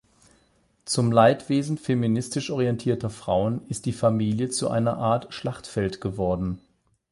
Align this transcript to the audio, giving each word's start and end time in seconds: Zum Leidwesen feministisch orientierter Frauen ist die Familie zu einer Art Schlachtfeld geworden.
Zum 0.83 1.11
Leidwesen 1.11 1.77
feministisch 1.77 2.49
orientierter 2.49 3.11
Frauen 3.11 3.61
ist 3.69 3.85
die 3.85 3.91
Familie 3.93 4.49
zu 4.49 4.67
einer 4.67 4.97
Art 4.97 5.31
Schlachtfeld 5.31 6.01
geworden. 6.01 6.59